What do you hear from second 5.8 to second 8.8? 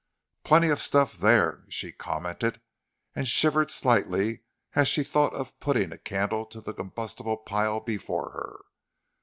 a candle to the combustible pile before her.